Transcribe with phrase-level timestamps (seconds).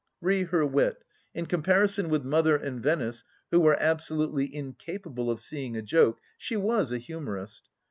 [0.19, 1.03] Re her wit—
[1.35, 6.17] ^in comparison with Mother and Venice, who were abco lutely incapable of seeing a joke,
[6.39, 7.69] she was a humorist.